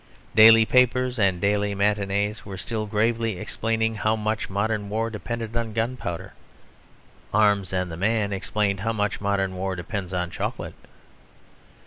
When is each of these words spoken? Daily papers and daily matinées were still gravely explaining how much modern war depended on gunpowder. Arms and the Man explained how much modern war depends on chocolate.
Daily 0.33 0.65
papers 0.65 1.19
and 1.19 1.39
daily 1.39 1.75
matinées 1.75 2.41
were 2.43 2.57
still 2.57 2.87
gravely 2.87 3.37
explaining 3.37 3.93
how 3.93 4.15
much 4.15 4.49
modern 4.49 4.89
war 4.89 5.11
depended 5.11 5.55
on 5.55 5.73
gunpowder. 5.73 6.33
Arms 7.31 7.71
and 7.71 7.91
the 7.91 7.97
Man 7.97 8.33
explained 8.33 8.79
how 8.79 8.93
much 8.93 9.21
modern 9.21 9.55
war 9.55 9.75
depends 9.75 10.11
on 10.11 10.31
chocolate. 10.31 10.73